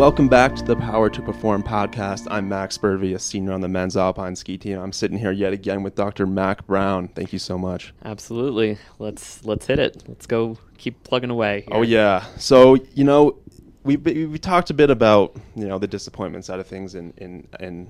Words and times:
Welcome 0.00 0.28
back 0.28 0.56
to 0.56 0.64
the 0.64 0.76
Power 0.76 1.10
to 1.10 1.20
Perform 1.20 1.62
podcast. 1.62 2.26
I'm 2.30 2.48
Max 2.48 2.78
Burvey, 2.78 3.14
a 3.14 3.18
senior 3.18 3.52
on 3.52 3.60
the 3.60 3.68
men's 3.68 3.98
alpine 3.98 4.34
ski 4.34 4.56
team. 4.56 4.78
I'm 4.78 4.94
sitting 4.94 5.18
here 5.18 5.30
yet 5.30 5.52
again 5.52 5.82
with 5.82 5.94
Dr. 5.94 6.26
Mac 6.26 6.66
Brown. 6.66 7.08
Thank 7.08 7.34
you 7.34 7.38
so 7.38 7.58
much. 7.58 7.92
Absolutely. 8.02 8.78
Let's 8.98 9.44
let's 9.44 9.66
hit 9.66 9.78
it. 9.78 10.02
Let's 10.08 10.24
go 10.24 10.56
keep 10.78 11.04
plugging 11.04 11.28
away. 11.28 11.66
Here. 11.68 11.76
Oh 11.76 11.82
yeah. 11.82 12.24
So 12.38 12.76
you 12.94 13.04
know, 13.04 13.40
we 13.84 13.96
we 13.96 14.38
talked 14.38 14.70
a 14.70 14.74
bit 14.74 14.88
about 14.88 15.36
you 15.54 15.68
know 15.68 15.78
the 15.78 15.86
disappointment 15.86 16.46
side 16.46 16.60
of 16.60 16.66
things 16.66 16.94
in 16.94 17.12
in 17.18 17.46
in 17.60 17.86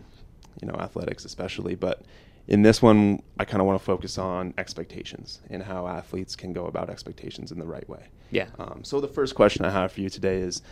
you 0.60 0.66
know 0.66 0.74
athletics 0.80 1.24
especially, 1.24 1.76
but 1.76 2.02
in 2.48 2.62
this 2.62 2.82
one, 2.82 3.22
I 3.38 3.44
kind 3.44 3.60
of 3.60 3.68
want 3.68 3.78
to 3.78 3.84
focus 3.84 4.18
on 4.18 4.52
expectations 4.58 5.42
and 5.48 5.62
how 5.62 5.86
athletes 5.86 6.34
can 6.34 6.52
go 6.52 6.66
about 6.66 6.90
expectations 6.90 7.52
in 7.52 7.60
the 7.60 7.66
right 7.66 7.88
way. 7.88 8.08
Yeah. 8.32 8.48
Um, 8.58 8.80
so 8.82 9.00
the 9.00 9.06
first 9.06 9.36
question 9.36 9.64
I 9.64 9.70
have 9.70 9.92
for 9.92 10.00
you 10.00 10.10
today 10.10 10.38
is 10.38 10.62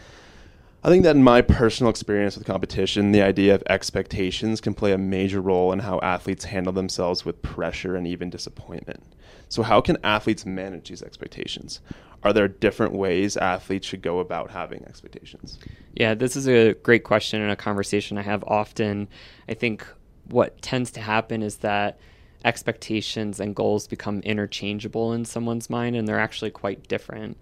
I 0.84 0.90
think 0.90 1.02
that 1.02 1.16
in 1.16 1.24
my 1.24 1.42
personal 1.42 1.90
experience 1.90 2.36
with 2.36 2.46
competition, 2.46 3.10
the 3.10 3.22
idea 3.22 3.54
of 3.54 3.64
expectations 3.68 4.60
can 4.60 4.74
play 4.74 4.92
a 4.92 4.98
major 4.98 5.40
role 5.40 5.72
in 5.72 5.80
how 5.80 5.98
athletes 6.00 6.44
handle 6.44 6.72
themselves 6.72 7.24
with 7.24 7.42
pressure 7.42 7.96
and 7.96 8.06
even 8.06 8.30
disappointment. 8.30 9.02
So, 9.48 9.64
how 9.64 9.80
can 9.80 9.98
athletes 10.04 10.46
manage 10.46 10.88
these 10.88 11.02
expectations? 11.02 11.80
Are 12.22 12.32
there 12.32 12.46
different 12.46 12.92
ways 12.92 13.36
athletes 13.36 13.88
should 13.88 14.02
go 14.02 14.20
about 14.20 14.50
having 14.50 14.84
expectations? 14.84 15.58
Yeah, 15.94 16.14
this 16.14 16.36
is 16.36 16.46
a 16.46 16.74
great 16.74 17.02
question 17.02 17.40
and 17.40 17.50
a 17.50 17.56
conversation 17.56 18.16
I 18.16 18.22
have 18.22 18.44
often. 18.44 19.08
I 19.48 19.54
think 19.54 19.86
what 20.26 20.62
tends 20.62 20.92
to 20.92 21.00
happen 21.00 21.42
is 21.42 21.56
that 21.58 21.98
expectations 22.44 23.40
and 23.40 23.54
goals 23.54 23.88
become 23.88 24.20
interchangeable 24.20 25.12
in 25.12 25.24
someone's 25.24 25.68
mind, 25.68 25.96
and 25.96 26.06
they're 26.06 26.20
actually 26.20 26.52
quite 26.52 26.86
different 26.86 27.36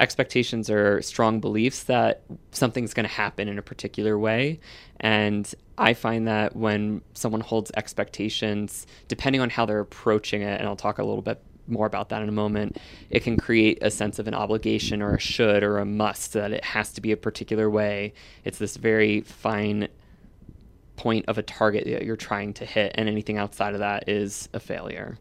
expectations 0.00 0.70
are 0.70 1.02
strong 1.02 1.40
beliefs 1.40 1.84
that 1.84 2.22
something's 2.52 2.94
going 2.94 3.08
to 3.08 3.12
happen 3.12 3.48
in 3.48 3.58
a 3.58 3.62
particular 3.62 4.18
way. 4.18 4.60
And 5.00 5.52
I 5.76 5.94
find 5.94 6.26
that 6.28 6.56
when 6.56 7.02
someone 7.14 7.40
holds 7.40 7.70
expectations, 7.76 8.86
depending 9.08 9.40
on 9.40 9.50
how 9.50 9.66
they're 9.66 9.80
approaching 9.80 10.42
it, 10.42 10.58
and 10.58 10.68
I'll 10.68 10.76
talk 10.76 10.98
a 10.98 11.04
little 11.04 11.22
bit 11.22 11.42
more 11.66 11.86
about 11.86 12.08
that 12.08 12.22
in 12.22 12.28
a 12.28 12.32
moment, 12.32 12.78
it 13.10 13.22
can 13.22 13.36
create 13.36 13.78
a 13.82 13.90
sense 13.90 14.18
of 14.18 14.26
an 14.26 14.34
obligation 14.34 15.02
or 15.02 15.14
a 15.14 15.20
should 15.20 15.62
or 15.62 15.78
a 15.78 15.84
must 15.84 16.32
that 16.32 16.52
it 16.52 16.64
has 16.64 16.92
to 16.92 17.00
be 17.00 17.12
a 17.12 17.16
particular 17.16 17.68
way. 17.68 18.14
It's 18.44 18.58
this 18.58 18.76
very 18.76 19.20
fine 19.20 19.88
point 20.96 21.26
of 21.28 21.38
a 21.38 21.42
target 21.42 21.84
that 21.84 22.04
you're 22.04 22.16
trying 22.16 22.54
to 22.54 22.64
hit, 22.64 22.92
and 22.96 23.08
anything 23.08 23.38
outside 23.38 23.74
of 23.74 23.80
that 23.80 24.08
is 24.08 24.48
a 24.52 24.60
failure 24.60 25.18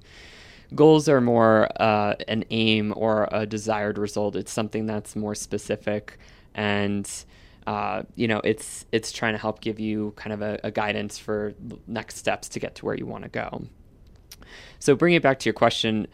goals 0.75 1.07
are 1.07 1.21
more 1.21 1.69
uh, 1.81 2.15
an 2.27 2.43
aim 2.49 2.93
or 2.95 3.27
a 3.31 3.45
desired 3.45 3.97
result. 3.97 4.35
It's 4.35 4.51
something 4.51 4.85
that's 4.85 5.15
more 5.15 5.35
specific, 5.35 6.17
and 6.53 7.09
uh, 7.65 8.03
you 8.15 8.27
know, 8.27 8.39
it's 8.43 8.85
it's 8.91 9.11
trying 9.11 9.33
to 9.33 9.39
help 9.39 9.61
give 9.61 9.79
you 9.79 10.13
kind 10.15 10.33
of 10.33 10.41
a, 10.41 10.59
a 10.63 10.71
guidance 10.71 11.17
for 11.17 11.53
next 11.87 12.17
steps 12.17 12.47
to 12.49 12.59
get 12.59 12.75
to 12.75 12.85
where 12.85 12.95
you 12.95 13.05
want 13.05 13.23
to 13.23 13.29
go. 13.29 13.65
So, 14.79 14.95
bringing 14.95 15.17
it 15.17 15.23
back 15.23 15.39
to 15.39 15.45
your 15.45 15.53
question, 15.53 16.07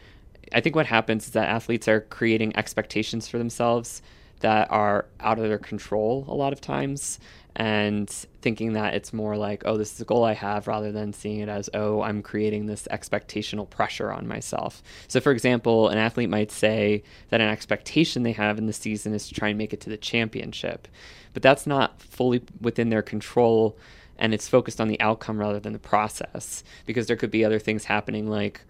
I 0.54 0.62
think 0.62 0.76
what 0.76 0.86
happens 0.86 1.26
is 1.26 1.32
that 1.32 1.48
athletes 1.48 1.88
are 1.88 2.02
creating 2.02 2.56
expectations 2.56 3.28
for 3.28 3.38
themselves 3.38 4.02
that 4.40 4.70
are 4.72 5.06
out 5.20 5.40
of 5.40 5.48
their 5.48 5.58
control 5.58 6.26
a 6.28 6.34
lot 6.34 6.52
of 6.52 6.60
times 6.60 7.20
and 7.56 8.10
thinking 8.42 8.74
that 8.74 8.96
it's 8.96 9.14
more 9.14 9.38
like, 9.38 9.64
oh, 9.66 9.78
this 9.78 9.94
is 9.94 10.02
a 10.02 10.06
goal 10.06 10.24
I 10.24 10.34
have, 10.34 10.68
rather 10.68 10.92
than 10.92 11.14
seeing 11.14 11.40
it 11.40 11.50
as, 11.50 11.70
oh, 11.74 12.02
I'm 12.02 12.22
creating 12.22 12.66
this 12.66 12.88
expectational 12.90 13.70
pressure 13.70 14.12
on 14.12 14.28
myself. 14.28 14.82
So, 15.08 15.20
for 15.20 15.32
example, 15.32 15.90
an 15.90 15.98
athlete 15.98 16.30
might 16.30 16.52
say 16.52 17.04
that 17.30 17.42
an 17.42 17.50
expectation 17.50 18.24
they 18.24 18.32
have 18.32 18.58
in 18.58 18.66
the 18.66 18.74
season 18.74 19.14
is 19.14 19.28
to 19.28 19.36
try 19.36 19.50
and 19.50 19.58
make 19.58 19.74
it 19.74 19.82
to 19.82 19.90
the 19.90 19.98
championship, 19.98 20.88
but 21.34 21.44
that's 21.44 21.68
not 21.68 22.02
fully 22.02 22.42
within 22.60 22.90
their 22.90 23.04
control. 23.04 23.78
And 24.18 24.34
it's 24.34 24.48
focused 24.48 24.80
on 24.80 24.88
the 24.88 25.02
outcome 25.02 25.40
rather 25.40 25.60
than 25.60 25.74
the 25.74 25.80
process 25.80 26.64
because 26.86 27.08
there 27.08 27.18
could 27.18 27.32
be 27.32 27.44
other 27.44 27.60
things 27.60 27.86
happening 27.86 28.28
like, 28.30 28.62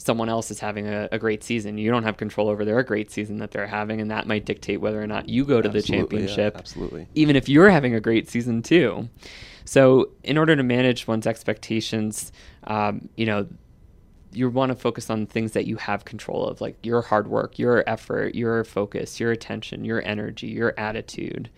someone 0.00 0.28
else 0.28 0.50
is 0.50 0.58
having 0.60 0.88
a, 0.88 1.08
a, 1.12 1.18
great 1.18 1.44
season. 1.44 1.76
You 1.76 1.90
don't 1.90 2.04
have 2.04 2.16
control 2.16 2.48
over 2.48 2.64
their 2.64 2.82
great 2.82 3.10
season 3.10 3.36
that 3.38 3.50
they're 3.50 3.66
having, 3.66 4.00
and 4.00 4.10
that 4.10 4.26
might 4.26 4.46
dictate 4.46 4.80
whether 4.80 5.00
or 5.00 5.06
not 5.06 5.28
you 5.28 5.44
go 5.44 5.60
to 5.60 5.68
absolutely, 5.68 5.80
the 5.80 5.86
championship. 5.86 6.54
Yeah, 6.54 6.58
absolutely. 6.58 7.08
Even 7.14 7.36
if 7.36 7.48
you're 7.48 7.70
having 7.70 7.94
a 7.94 8.00
great 8.00 8.28
season 8.28 8.62
too. 8.62 9.08
So, 9.66 10.10
in 10.24 10.38
order 10.38 10.56
to 10.56 10.62
manage 10.62 11.06
one's 11.06 11.26
expectations, 11.26 12.32
um, 12.64 13.08
you 13.16 13.26
know, 13.26 13.46
you 14.32 14.48
want 14.48 14.70
to 14.70 14.76
focus 14.76 15.10
on 15.10 15.26
things 15.26 15.52
that 15.52 15.66
you 15.66 15.76
have 15.76 16.04
control 16.04 16.46
of, 16.46 16.60
like 16.60 16.76
your 16.82 17.02
hard 17.02 17.28
work, 17.28 17.58
your 17.58 17.84
effort, 17.86 18.34
your 18.34 18.64
focus, 18.64 19.20
your 19.20 19.32
attention, 19.32 19.84
your 19.84 20.02
energy, 20.06 20.48
your 20.48 20.72
attitude. 20.78 21.50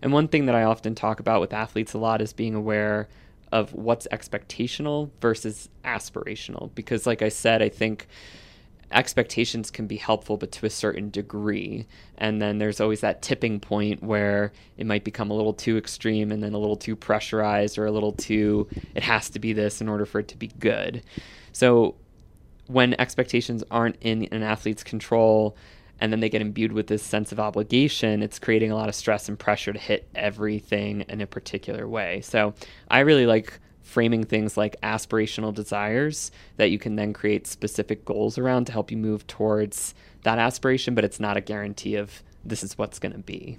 And 0.00 0.12
one 0.12 0.28
thing 0.28 0.46
that 0.46 0.54
I 0.54 0.62
often 0.62 0.94
talk 0.94 1.20
about 1.20 1.40
with 1.40 1.52
athletes 1.52 1.92
a 1.94 1.98
lot 1.98 2.22
is 2.22 2.32
being 2.32 2.54
aware 2.54 3.08
of 3.52 3.72
what's 3.74 4.08
expectational 4.10 5.10
versus 5.20 5.68
aspirational. 5.84 6.74
Because, 6.74 7.06
like 7.06 7.22
I 7.22 7.28
said, 7.28 7.62
I 7.62 7.68
think 7.68 8.08
expectations 8.90 9.70
can 9.70 9.86
be 9.86 9.96
helpful, 9.96 10.36
but 10.36 10.52
to 10.52 10.66
a 10.66 10.70
certain 10.70 11.10
degree. 11.10 11.86
And 12.18 12.40
then 12.40 12.58
there's 12.58 12.80
always 12.80 13.00
that 13.00 13.22
tipping 13.22 13.60
point 13.60 14.02
where 14.02 14.52
it 14.76 14.86
might 14.86 15.04
become 15.04 15.30
a 15.30 15.34
little 15.34 15.54
too 15.54 15.76
extreme 15.76 16.32
and 16.32 16.42
then 16.42 16.54
a 16.54 16.58
little 16.58 16.76
too 16.76 16.96
pressurized 16.96 17.78
or 17.78 17.86
a 17.86 17.92
little 17.92 18.12
too, 18.12 18.68
it 18.94 19.02
has 19.02 19.30
to 19.30 19.38
be 19.38 19.52
this 19.52 19.80
in 19.80 19.88
order 19.88 20.06
for 20.06 20.18
it 20.20 20.28
to 20.28 20.36
be 20.36 20.48
good. 20.58 21.02
So, 21.52 21.96
when 22.68 22.98
expectations 22.98 23.62
aren't 23.70 23.96
in 24.00 24.24
an 24.26 24.42
athlete's 24.42 24.84
control, 24.84 25.56
and 26.02 26.12
then 26.12 26.18
they 26.18 26.28
get 26.28 26.42
imbued 26.42 26.72
with 26.72 26.88
this 26.88 27.00
sense 27.00 27.30
of 27.30 27.38
obligation, 27.38 28.24
it's 28.24 28.40
creating 28.40 28.72
a 28.72 28.74
lot 28.74 28.88
of 28.88 28.94
stress 28.96 29.28
and 29.28 29.38
pressure 29.38 29.72
to 29.72 29.78
hit 29.78 30.08
everything 30.16 31.02
in 31.02 31.20
a 31.20 31.28
particular 31.28 31.86
way. 31.86 32.20
So 32.22 32.54
I 32.90 32.98
really 33.00 33.24
like 33.24 33.60
framing 33.82 34.24
things 34.24 34.56
like 34.56 34.74
aspirational 34.80 35.54
desires 35.54 36.32
that 36.56 36.72
you 36.72 36.78
can 36.80 36.96
then 36.96 37.12
create 37.12 37.46
specific 37.46 38.04
goals 38.04 38.36
around 38.36 38.64
to 38.64 38.72
help 38.72 38.90
you 38.90 38.96
move 38.96 39.24
towards 39.28 39.94
that 40.24 40.40
aspiration, 40.40 40.96
but 40.96 41.04
it's 41.04 41.20
not 41.20 41.36
a 41.36 41.40
guarantee 41.40 41.94
of 41.94 42.24
this 42.44 42.64
is 42.64 42.76
what's 42.76 42.98
going 42.98 43.12
to 43.12 43.18
be. 43.18 43.56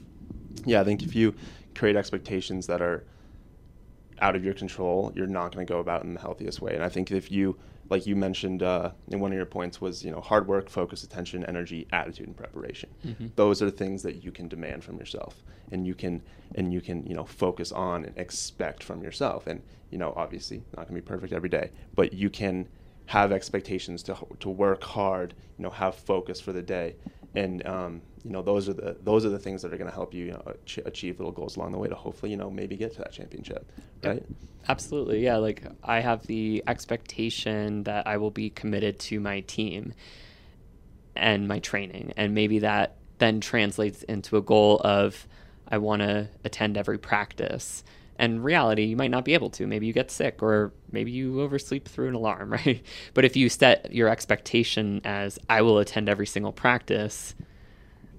Yeah, 0.66 0.82
I 0.82 0.84
think 0.84 1.02
if 1.02 1.16
you 1.16 1.36
create 1.76 1.96
expectations 1.96 2.68
that 2.68 2.82
are 2.82 3.06
out 4.24 4.38
of 4.38 4.44
your 4.44 4.54
control, 4.54 5.12
you're 5.14 5.28
not 5.28 5.54
going 5.54 5.68
to 5.68 5.72
go 5.72 5.80
about 5.80 6.02
it 6.02 6.06
in 6.06 6.14
the 6.14 6.20
healthiest 6.22 6.62
way. 6.62 6.74
And 6.74 6.84
I 6.84 6.88
think 6.90 7.12
if 7.12 7.30
you 7.30 7.58
like 7.90 8.08
you 8.08 8.16
mentioned 8.16 8.64
uh, 8.64 8.92
in 9.10 9.20
one 9.20 9.32
of 9.32 9.36
your 9.36 9.46
points 9.46 9.82
was 9.82 10.04
you 10.06 10.10
know 10.10 10.22
hard 10.22 10.48
work 10.48 10.70
focus 10.70 11.04
attention 11.04 11.44
energy 11.46 11.86
attitude 11.92 12.28
and 12.28 12.38
preparation 12.38 12.90
mm-hmm. 13.06 13.28
those 13.36 13.62
are 13.62 13.66
the 13.66 13.72
things 13.72 14.02
that 14.02 14.24
you 14.24 14.32
can 14.32 14.48
demand 14.48 14.82
from 14.82 14.98
yourself 14.98 15.44
and 15.74 15.86
you 15.86 15.94
can 15.94 16.22
and 16.56 16.72
you 16.72 16.80
can 16.80 17.06
you 17.06 17.14
know 17.14 17.26
focus 17.26 17.74
on 17.74 18.06
and 18.06 18.18
expect 18.18 18.82
from 18.82 19.04
yourself 19.04 19.48
and 19.48 19.62
you 19.92 19.98
know 19.98 20.14
obviously 20.16 20.64
not 20.78 20.88
going 20.88 20.96
to 20.96 21.02
be 21.02 21.02
perfect 21.02 21.34
every 21.34 21.50
day 21.50 21.70
but 21.94 22.14
you 22.14 22.30
can 22.30 22.68
have 23.08 23.34
expectations 23.34 24.02
to 24.02 24.16
to 24.40 24.50
work 24.50 24.82
hard 24.84 25.34
you 25.58 25.64
know 25.64 25.70
have 25.70 25.94
focus 25.94 26.40
for 26.40 26.54
the 26.54 26.62
day 26.62 26.96
and 27.36 27.66
um, 27.66 28.02
you 28.24 28.32
know 28.32 28.42
those 28.42 28.70
are 28.70 28.74
the 28.74 28.96
those 29.04 29.26
are 29.26 29.30
the 29.30 29.40
things 29.40 29.62
that 29.62 29.74
are 29.74 29.78
going 29.78 29.90
to 29.90 29.96
help 29.96 30.14
you, 30.14 30.26
you 30.26 30.32
know, 30.32 30.44
ach- 30.46 30.80
achieve 30.86 31.20
little 31.20 31.32
goals 31.32 31.56
along 31.58 31.72
the 31.72 31.78
way 31.78 31.88
to 31.88 31.96
hopefully 31.96 32.32
you 32.32 32.38
know 32.38 32.50
maybe 32.50 32.76
get 32.76 32.94
to 32.94 33.00
that 33.00 33.12
championship 33.12 33.70
right? 34.04 34.24
Absolutely. 34.70 35.24
Yeah 35.24 35.38
like 35.38 35.64
i 35.84 36.00
have 36.00 36.26
the 36.28 36.64
expectation 36.68 37.84
that 37.84 38.08
i 38.08 38.18
will 38.18 38.32
be 38.32 38.50
committed 38.50 39.00
to 39.00 39.20
my 39.20 39.42
team 39.42 39.94
and 41.16 41.48
my 41.48 41.60
training. 41.60 42.14
And 42.18 42.34
maybe 42.34 42.60
that 42.60 42.96
then 43.20 43.40
translates 43.40 44.04
into 44.04 44.38
a 44.38 44.42
goal 44.42 44.80
of 44.84 45.28
i 45.68 45.78
want 45.78 46.02
to 46.02 46.28
attend 46.44 46.78
every 46.78 46.98
practice 46.98 47.84
and 48.24 48.44
reality 48.44 48.84
you 48.84 48.96
might 48.96 49.12
not 49.12 49.26
be 49.26 49.34
able 49.34 49.50
to 49.50 49.68
maybe 49.68 49.86
you 49.86 49.94
get 49.94 50.10
sick 50.10 50.42
or 50.42 50.72
maybe 50.92 51.12
you 51.12 51.42
oversleep 51.42 51.88
through 51.88 52.08
an 52.08 52.14
alarm 52.14 52.52
right 52.66 52.82
but 53.14 53.26
if 53.26 53.36
you 53.36 53.50
set 53.50 53.94
your 53.94 54.10
expectation 54.10 55.02
as 55.04 55.40
i 55.50 55.62
will 55.62 55.78
attend 55.80 56.08
every 56.08 56.28
single 56.28 56.52
practice 56.52 57.36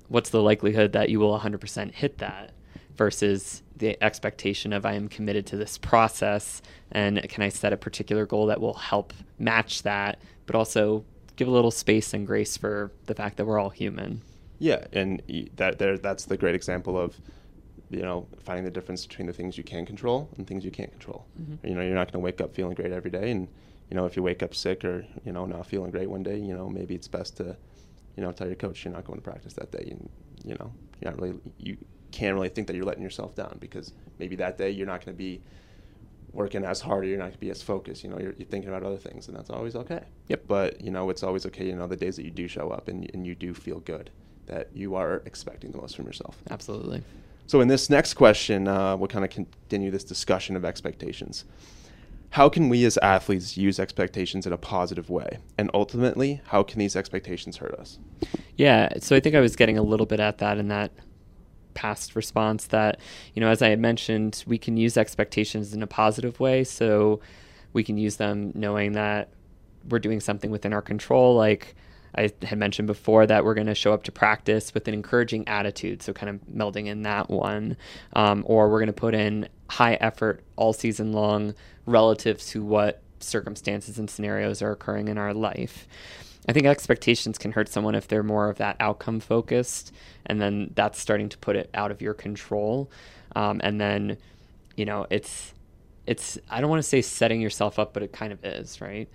what's 0.09 0.31
the 0.31 0.43
likelihood 0.43 0.93
that 0.93 1.09
you 1.09 1.19
will 1.19 1.39
100% 1.39 1.93
hit 1.93 2.19
that 2.19 2.53
versus 2.97 3.63
the 3.77 4.03
expectation 4.03 4.73
of 4.73 4.87
I 4.87 4.93
am 4.93 5.09
committed 5.09 5.47
to 5.47 5.57
this 5.57 5.79
process 5.79 6.63
and 6.93 7.21
can 7.29 7.43
I 7.43 7.49
set 7.49 7.73
a 7.73 7.77
particular 7.77 8.27
goal 8.27 8.47
that 8.47 8.61
will 8.61 8.75
help 8.75 9.13
match 9.39 9.83
that, 9.83 10.21
but 10.47 10.55
also 10.55 11.05
give 11.37 11.49
a 11.49 11.51
little 11.51 11.71
space 11.71 12.15
and 12.15 12.27
grace 12.27 12.57
for 12.57 12.93
the 13.07 13.15
fact 13.15 13.37
that 13.37 13.47
we're 13.47 13.59
all 13.59 13.71
human. 13.71 14.23
Yeah, 14.61 14.87
and 14.93 15.21
that 15.57 15.79
there 15.79 15.99
that's 15.99 16.27
the 16.27 16.37
great 16.37 16.55
example 16.55 16.97
of 16.97 17.21
you 17.95 18.03
know 18.03 18.27
finding 18.43 18.65
the 18.65 18.71
difference 18.71 19.07
between 19.07 19.27
the 19.27 19.33
things 19.33 19.57
you 19.57 19.65
can 19.65 19.87
control 19.87 20.29
and 20.37 20.47
things 20.47 20.65
you 20.65 20.71
can't 20.71 20.91
control. 20.91 21.27
Mm-hmm. 21.41 21.67
You 21.67 21.75
know, 21.75 21.83
you're 21.83 21.95
not 21.95 22.11
going 22.13 22.21
to 22.21 22.25
wake 22.25 22.41
up 22.41 22.55
feeling 22.55 22.75
great 22.75 22.93
every 22.93 23.11
day 23.11 23.31
and 23.31 23.49
you 23.91 23.97
know 23.97 24.07
if 24.07 24.17
you 24.17 24.23
wake 24.23 24.43
up 24.43 24.55
sick 24.55 24.85
or 24.85 25.07
you 25.25 25.33
know 25.33 25.47
not 25.47 25.67
feeling 25.67 25.91
great 25.91 26.11
one 26.11 26.23
day, 26.23 26.39
you 26.39 26.55
know 26.55 26.69
maybe 26.69 26.95
it's 26.95 27.09
best 27.09 27.37
to 27.39 27.57
you 28.17 28.23
know, 28.23 28.33
tell 28.33 28.47
your 28.47 28.57
coach 28.57 28.85
you're 28.85 28.95
not 28.95 29.05
going 29.05 29.19
to 29.19 29.25
practice 29.25 29.55
that 29.55 29.71
day, 29.73 29.89
and 29.91 30.09
you 30.45 30.55
know, 30.55 30.73
you're 31.01 31.11
not 31.11 31.21
really 31.21 31.35
you 31.59 31.77
can't 32.13 32.35
really 32.35 32.49
think 32.49 32.67
that 32.69 32.77
you're 32.77 32.85
letting 32.85 33.03
yourself 33.03 33.35
down 33.35 33.57
because 33.61 33.93
maybe 34.19 34.37
that 34.37 34.57
day 34.57 34.71
you're 34.71 34.87
not 34.87 35.05
going 35.05 35.15
to 35.15 35.19
be 35.19 35.43
working 36.33 36.65
as 36.65 36.81
hard 36.81 37.05
or 37.05 37.09
you're 37.09 37.19
not 37.19 37.25
going 37.25 37.33
to 37.33 37.39
be 37.39 37.51
as 37.51 37.63
focused. 37.63 38.05
You 38.05 38.11
know, 38.11 38.19
you're, 38.19 38.35
you're, 38.39 38.47
thinking 38.47 38.69
about 38.69 38.85
other 38.85 38.97
things, 38.97 39.27
and 39.27 39.37
that's 39.37 39.51
always 39.51 39.75
okay. 39.75 40.05
Yep. 40.29 40.45
But 40.47 40.81
you 40.81 40.91
know, 40.91 41.11
it's 41.11 41.23
always 41.23 41.45
okay. 41.47 41.67
You 41.67 41.77
know, 41.77 41.87
the 41.87 41.97
days 41.97 42.17
that 42.17 42.25
you 42.25 42.31
do 42.31 42.47
show 42.47 42.71
up 42.71 42.89
and 42.89 43.11
and 43.13 43.27
you 43.27 43.35
do 43.35 43.53
feel 43.53 43.81
good, 43.81 44.11
that 44.47 44.69
you 44.75 44.95
are 44.95 45.23
expecting 45.27 45.73
the 45.73 45.79
most 45.79 45.97
from 45.97 46.07
yourself. 46.07 46.39
Absolutely. 46.51 47.03
So, 47.47 47.61
in 47.61 47.69
this 47.69 47.91
next 47.91 48.15
question, 48.15 48.69
uh, 48.69 48.97
we'll 48.97 49.09
kind 49.09 49.25
of 49.25 49.31
continue 49.31 49.91
this 49.91 50.05
discussion 50.05 50.57
of 50.57 50.65
expectations. 50.65 51.45
How 52.31 52.49
can 52.49 52.69
we 52.69 52.85
as 52.85 52.99
athletes 52.99 53.57
use 53.57 53.79
expectations 53.79 54.47
in 54.47 54.53
a 54.53 54.57
positive 54.59 55.09
way? 55.09 55.39
And 55.57 55.71
ultimately, 55.73 56.41
how 56.47 56.65
can 56.65 56.81
these 56.81 56.97
expectations 56.97 57.59
hurt 57.59 57.75
us? 57.75 57.99
Yeah, 58.57 58.89
so 58.99 59.15
I 59.15 59.21
think 59.21 59.37
I 59.37 59.41
was 59.41 59.55
getting 59.55 59.79
a 59.79 59.83
little 59.83 60.07
bit 60.07 60.19
at 60.19 60.39
that 60.39 60.59
in 60.59 60.67
that 60.69 60.91
past 61.75 62.17
response 62.17 62.67
that, 62.67 62.99
you 63.35 63.41
know, 63.41 63.49
as 63.49 63.63
I 63.63 63.69
had 63.69 63.79
mentioned, 63.79 64.43
we 64.47 64.59
can 64.59 64.77
use 64.77 64.97
expectations 64.97 65.75
in 65.75 65.83
a 65.83 65.87
positive 65.87 66.41
way. 66.41 66.65
So 66.65 67.21
we 67.73 67.85
can 67.85 67.99
use 67.99 68.17
them 68.17 68.53
knowing 68.55 68.93
that 68.93 69.29
we're 69.89 69.99
doing 69.99 70.21
something 70.21 70.51
within 70.51 70.73
our 70.73 70.83
control, 70.83 71.37
like 71.37 71.75
I 72.17 72.31
had 72.43 72.59
mentioned 72.59 72.87
before 72.87 73.27
that 73.27 73.45
we're 73.45 73.55
going 73.55 73.67
to 73.67 73.75
show 73.75 73.93
up 73.93 74.05
to 74.05 74.13
practice 74.13 74.73
with 74.73 74.87
an 74.89 74.95
encouraging 74.95 75.49
attitude, 75.49 76.03
so 76.03 76.13
kind 76.13 76.31
of 76.31 76.41
melding 76.47 76.87
in 76.87 77.03
that 77.03 77.29
one, 77.31 77.77
um, 78.15 78.45
or 78.47 78.71
we're 78.71 78.79
going 78.79 78.87
to 78.87 78.93
put 78.93 79.15
in 79.15 79.49
high 79.71 79.95
effort 79.95 80.43
all 80.57 80.73
season 80.73 81.13
long 81.13 81.55
relative 81.87 82.41
to 82.43 82.63
what 82.63 83.03
circumstances 83.21 83.99
and 83.99 84.09
scenarios 84.09 84.63
are 84.63 84.73
occurring 84.73 85.09
in 85.09 85.19
our 85.19 85.35
life. 85.35 85.89
I 86.47 86.53
think 86.53 86.67
expectations 86.67 87.39
can 87.39 87.53
hurt 87.53 87.69
someone 87.71 87.95
if 87.95 88.07
they're 88.07 88.23
more 88.23 88.51
of 88.51 88.59
that 88.59 88.77
outcome 88.79 89.21
focused, 89.21 89.93
and 90.27 90.41
then 90.41 90.73
that's 90.75 91.01
starting 91.01 91.31
to 91.31 91.39
put 91.39 91.57
it 91.57 91.71
out 91.73 91.91
of 91.91 92.03
your 92.03 92.15
control. 92.15 92.91
Um, 93.35 93.61
and 93.65 93.81
then, 93.81 94.19
you 94.77 94.85
know, 94.85 95.07
it's 95.09 95.54
it's 96.07 96.39
I 96.51 96.61
don't 96.61 96.71
want 96.71 96.83
to 96.83 96.89
say 96.89 97.03
setting 97.03 97.41
yourself 97.41 97.79
up, 97.79 97.93
but 97.95 98.03
it 98.03 98.13
kind 98.13 98.33
of 98.33 98.45
is, 98.45 98.81
right? 98.81 99.09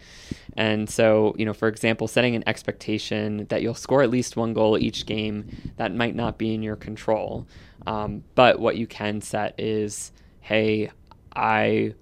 And 0.55 0.89
so, 0.89 1.35
you 1.37 1.45
know, 1.45 1.53
for 1.53 1.67
example, 1.67 2.07
setting 2.07 2.35
an 2.35 2.43
expectation 2.47 3.45
that 3.49 3.61
you'll 3.61 3.75
score 3.75 4.01
at 4.01 4.09
least 4.09 4.35
one 4.35 4.53
goal 4.53 4.77
each 4.77 5.05
game 5.05 5.47
that 5.77 5.93
might 5.93 6.15
not 6.15 6.37
be 6.37 6.53
in 6.53 6.63
your 6.63 6.75
control. 6.75 7.47
Um, 7.85 8.23
but 8.35 8.59
what 8.59 8.77
you 8.77 8.87
can 8.87 9.21
set 9.21 9.59
is, 9.59 10.11
hey, 10.41 10.91
I 11.35 11.93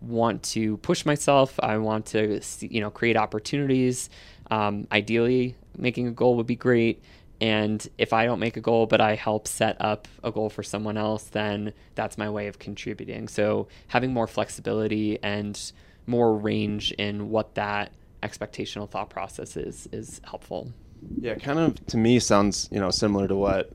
want 0.00 0.42
to 0.42 0.76
push 0.78 1.06
myself. 1.06 1.58
I 1.62 1.78
want 1.78 2.06
to, 2.06 2.40
you 2.60 2.80
know, 2.80 2.90
create 2.90 3.16
opportunities. 3.16 4.10
Um, 4.50 4.86
ideally, 4.92 5.56
making 5.76 6.06
a 6.06 6.12
goal 6.12 6.36
would 6.36 6.46
be 6.46 6.56
great. 6.56 7.02
And 7.40 7.86
if 7.98 8.12
I 8.12 8.24
don't 8.24 8.38
make 8.38 8.56
a 8.56 8.60
goal, 8.60 8.86
but 8.86 9.00
I 9.00 9.14
help 9.14 9.46
set 9.46 9.76
up 9.80 10.08
a 10.24 10.30
goal 10.30 10.48
for 10.48 10.62
someone 10.62 10.96
else, 10.96 11.24
then 11.24 11.72
that's 11.94 12.16
my 12.16 12.30
way 12.30 12.46
of 12.46 12.58
contributing. 12.58 13.28
So 13.28 13.68
having 13.88 14.12
more 14.12 14.26
flexibility 14.26 15.18
and 15.22 15.60
more 16.06 16.36
range 16.36 16.92
in 16.92 17.30
what 17.30 17.54
that 17.56 17.92
expectational 18.22 18.88
thought 18.88 19.10
process 19.10 19.56
is 19.56 19.88
is 19.92 20.20
helpful. 20.24 20.72
Yeah, 21.20 21.34
kind 21.34 21.58
of 21.58 21.86
to 21.86 21.96
me 21.96 22.18
sounds 22.18 22.68
you 22.72 22.80
know 22.80 22.90
similar 22.90 23.28
to 23.28 23.36
what 23.36 23.72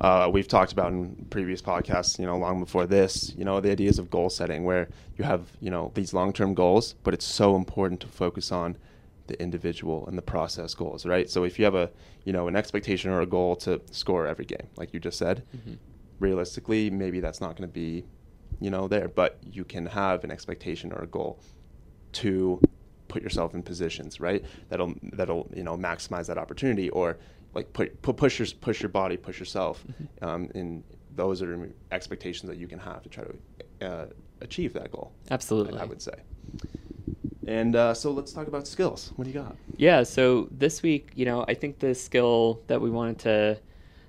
uh, 0.00 0.30
we've 0.32 0.48
talked 0.48 0.72
about 0.72 0.92
in 0.92 1.26
previous 1.30 1.60
podcasts. 1.60 2.18
You 2.18 2.26
know, 2.26 2.38
long 2.38 2.60
before 2.60 2.86
this. 2.86 3.34
You 3.36 3.44
know, 3.44 3.60
the 3.60 3.70
ideas 3.70 3.98
of 3.98 4.10
goal 4.10 4.30
setting, 4.30 4.64
where 4.64 4.88
you 5.18 5.24
have 5.24 5.50
you 5.60 5.70
know 5.70 5.92
these 5.94 6.14
long 6.14 6.32
term 6.32 6.54
goals, 6.54 6.94
but 7.02 7.14
it's 7.14 7.26
so 7.26 7.56
important 7.56 8.00
to 8.00 8.06
focus 8.08 8.50
on 8.50 8.76
the 9.30 9.40
individual 9.40 10.06
and 10.06 10.18
the 10.18 10.22
process 10.22 10.74
goals, 10.74 11.06
right? 11.06 11.30
So 11.30 11.44
if 11.44 11.58
you 11.58 11.64
have 11.64 11.74
a, 11.74 11.90
you 12.24 12.32
know, 12.32 12.48
an 12.48 12.56
expectation 12.56 13.10
or 13.10 13.20
a 13.20 13.26
goal 13.26 13.56
to 13.56 13.80
score 13.90 14.26
every 14.26 14.44
game, 14.44 14.66
like 14.76 14.92
you 14.92 15.00
just 15.00 15.18
said, 15.18 15.44
mm-hmm. 15.56 15.74
realistically, 16.18 16.90
maybe 16.90 17.20
that's 17.20 17.40
not 17.40 17.56
going 17.56 17.68
to 17.68 17.72
be, 17.72 18.04
you 18.60 18.70
know, 18.70 18.88
there. 18.88 19.08
But 19.08 19.38
you 19.42 19.64
can 19.64 19.86
have 19.86 20.24
an 20.24 20.30
expectation 20.30 20.92
or 20.92 21.02
a 21.02 21.06
goal 21.06 21.40
to 22.12 22.60
put 23.06 23.22
yourself 23.22 23.54
in 23.54 23.62
positions, 23.62 24.20
right? 24.20 24.44
That'll 24.68 24.94
that'll 25.12 25.48
you 25.54 25.62
know 25.62 25.76
maximize 25.76 26.26
that 26.26 26.38
opportunity 26.38 26.90
or 26.90 27.18
like 27.54 27.72
put, 27.72 28.02
put 28.02 28.16
push 28.16 28.38
your 28.40 28.48
push 28.60 28.82
your 28.82 28.88
body, 28.88 29.16
push 29.16 29.38
yourself. 29.38 29.84
Mm-hmm. 29.86 30.24
Um, 30.24 30.50
and 30.54 30.82
those 31.14 31.40
are 31.40 31.70
expectations 31.92 32.48
that 32.48 32.58
you 32.58 32.66
can 32.66 32.80
have 32.80 33.02
to 33.02 33.08
try 33.08 33.24
to 33.24 33.86
uh, 33.86 34.06
achieve 34.40 34.72
that 34.72 34.90
goal. 34.90 35.12
Absolutely, 35.30 35.78
I, 35.78 35.82
I 35.82 35.84
would 35.84 36.02
say. 36.02 36.14
And 37.50 37.74
uh, 37.74 37.94
so 37.94 38.12
let's 38.12 38.32
talk 38.32 38.46
about 38.46 38.68
skills. 38.68 39.12
What 39.16 39.24
do 39.24 39.30
you 39.30 39.40
got? 39.40 39.56
Yeah, 39.76 40.04
so 40.04 40.46
this 40.52 40.82
week, 40.82 41.10
you 41.16 41.24
know, 41.24 41.44
I 41.48 41.54
think 41.54 41.80
the 41.80 41.96
skill 41.96 42.62
that 42.68 42.80
we 42.80 42.90
wanted 42.90 43.18
to 43.20 43.58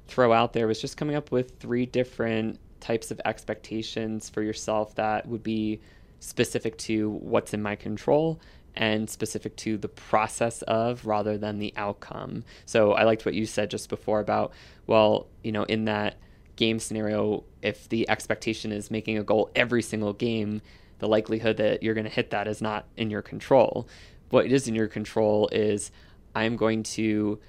throw 0.07 0.31
out 0.31 0.53
there 0.53 0.67
was 0.67 0.79
just 0.79 0.95
coming 0.95 1.15
up 1.15 1.31
with 1.31 1.57
three 1.59 1.87
different 1.87 2.59
types 2.79 3.09
of 3.09 3.19
expectations 3.25 4.29
for 4.29 4.43
yourself 4.43 4.93
that 4.95 5.27
would 5.27 5.41
be 5.41 5.79
specific 6.19 6.77
to 6.77 7.09
what's 7.09 7.51
in 7.51 7.63
my 7.63 7.75
control 7.75 8.39
and 8.75 9.09
specific 9.09 9.55
to 9.55 9.75
the 9.75 9.87
process 9.87 10.61
of 10.63 11.07
rather 11.07 11.35
than 11.35 11.57
the 11.57 11.73
outcome. 11.75 12.43
So 12.67 12.91
I 12.93 13.05
liked 13.05 13.25
what 13.25 13.33
you 13.33 13.47
said 13.47 13.71
just 13.71 13.89
before 13.89 14.19
about, 14.19 14.53
well, 14.85 15.25
you 15.43 15.51
know, 15.51 15.63
in 15.63 15.85
that 15.85 16.17
game 16.57 16.77
scenario, 16.77 17.43
if 17.63 17.89
the 17.89 18.07
expectation 18.07 18.71
is 18.71 18.91
making 18.91 19.17
a 19.17 19.23
goal 19.23 19.49
every 19.55 19.81
single 19.81 20.13
game, 20.13 20.61
the 21.01 21.07
likelihood 21.07 21.57
that 21.57 21.81
you're 21.81 21.95
going 21.95 22.05
to 22.05 22.11
hit 22.11 22.29
that 22.29 22.47
is 22.47 22.61
not 22.61 22.85
in 22.95 23.09
your 23.09 23.23
control. 23.23 23.89
What 24.29 24.45
is 24.45 24.67
in 24.67 24.75
your 24.75 24.87
control 24.87 25.49
is 25.51 25.91
I'm 26.35 26.55
going 26.55 26.83
to, 26.83 27.39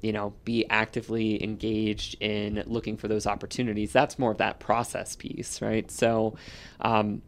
you 0.00 0.12
know, 0.12 0.32
be 0.46 0.64
actively 0.70 1.44
engaged 1.44 2.20
in 2.22 2.64
looking 2.66 2.96
for 2.96 3.08
those 3.08 3.26
opportunities. 3.26 3.92
That's 3.92 4.18
more 4.18 4.32
of 4.32 4.38
that 4.38 4.60
process 4.60 5.14
piece, 5.14 5.60
right? 5.60 5.90
So, 5.90 6.36
um, 6.80 7.20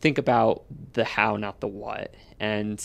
think 0.00 0.16
about 0.16 0.64
the 0.94 1.04
how, 1.04 1.36
not 1.36 1.60
the 1.60 1.68
what. 1.68 2.14
And 2.40 2.82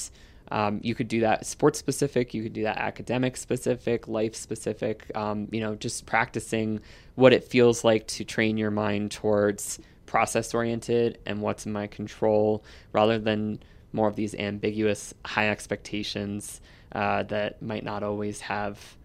um, 0.52 0.82
you 0.84 0.94
could 0.94 1.08
do 1.08 1.22
that 1.22 1.46
sports 1.46 1.80
specific, 1.80 2.34
you 2.34 2.44
could 2.44 2.54
do 2.54 2.64
that 2.64 2.78
academic 2.78 3.38
specific, 3.38 4.10
life 4.10 4.36
specific, 4.36 5.10
um, 5.16 5.48
you 5.54 5.62
know, 5.62 5.74
just 5.74 6.06
practicing 6.06 6.82
what 7.16 7.32
it 7.32 7.46
feels 7.46 7.86
like 7.86 8.08
to 8.08 8.26
train 8.26 8.58
your 8.58 8.72
mind 8.72 9.12
towards 9.12 9.80
process 10.06 10.54
oriented 10.54 11.20
and 11.26 11.42
what's 11.42 11.66
in 11.66 11.72
my 11.72 11.88
control 11.88 12.64
rather 12.92 13.18
than 13.20 13.60
more 13.94 14.08
of 14.08 14.16
these 14.16 14.36
ambiguous 14.36 15.14
high 15.26 15.50
expectations 15.50 16.62
uh, 16.92 17.24
that 17.24 17.62
might 17.62 17.84
not 17.84 18.04
always 18.04 18.42
have 18.42 18.96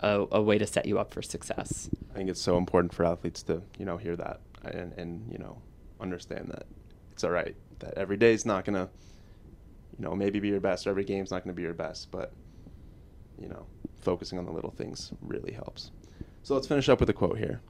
a, 0.00 0.26
a, 0.32 0.42
way 0.42 0.58
to 0.58 0.66
set 0.66 0.86
you 0.86 0.98
up 0.98 1.12
for 1.12 1.22
success. 1.22 1.88
I 2.12 2.16
think 2.16 2.30
it's 2.30 2.40
so 2.40 2.56
important 2.56 2.94
for 2.94 3.04
athletes 3.04 3.42
to 3.44 3.62
you 3.78 3.84
know 3.84 3.96
hear 3.96 4.16
that 4.16 4.40
and, 4.64 4.92
and 4.94 5.30
you 5.30 5.38
know 5.38 5.60
understand 6.00 6.48
that 6.48 6.64
it's 7.12 7.24
all 7.24 7.30
right 7.30 7.54
that 7.80 7.94
every 7.94 8.16
day 8.16 8.32
is 8.32 8.46
not 8.46 8.64
gonna 8.64 8.88
you 9.98 10.04
know 10.04 10.14
maybe 10.14 10.40
be 10.40 10.48
your 10.48 10.60
best 10.60 10.86
or 10.86 10.90
every 10.90 11.04
game's 11.04 11.30
not 11.30 11.44
gonna 11.44 11.54
be 11.54 11.62
your 11.62 11.74
best 11.74 12.10
but 12.10 12.32
you 13.38 13.48
know 13.48 13.66
focusing 14.00 14.38
on 14.38 14.44
the 14.44 14.52
little 14.52 14.70
things 14.70 15.12
really 15.20 15.52
helps. 15.52 15.90
So 16.42 16.54
let's 16.54 16.66
finish 16.66 16.88
up 16.88 17.00
with 17.00 17.10
a 17.10 17.12
quote 17.12 17.38
here. 17.38 17.60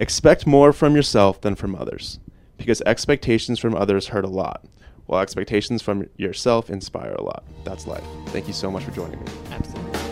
Expect 0.00 0.46
more 0.46 0.72
from 0.72 0.94
yourself 0.94 1.40
than 1.40 1.56
from 1.56 1.74
others, 1.74 2.20
because 2.56 2.80
expectations 2.86 3.58
from 3.58 3.74
others 3.74 4.08
hurt 4.08 4.24
a 4.24 4.28
lot, 4.28 4.64
while 5.06 5.20
expectations 5.20 5.82
from 5.82 6.08
yourself 6.16 6.70
inspire 6.70 7.14
a 7.14 7.22
lot. 7.22 7.42
That's 7.64 7.84
life. 7.84 8.04
Thank 8.26 8.46
you 8.46 8.52
so 8.52 8.70
much 8.70 8.84
for 8.84 8.92
joining 8.92 9.18
me. 9.18 9.26
Absolutely. 9.50 10.07